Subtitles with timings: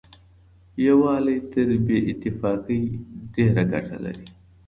[0.85, 2.81] يووالی تر بې اتفاقۍ
[3.33, 4.27] ډېره ګټه لري.